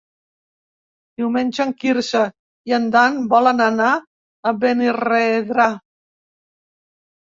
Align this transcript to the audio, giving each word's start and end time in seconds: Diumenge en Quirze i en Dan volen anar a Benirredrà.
Diumenge 1.21 1.59
en 1.65 1.75
Quirze 1.83 2.23
i 2.71 2.75
en 2.79 2.89
Dan 2.97 3.21
volen 3.37 3.63
anar 3.69 3.93
a 4.01 4.57
Benirredrà. 4.67 5.73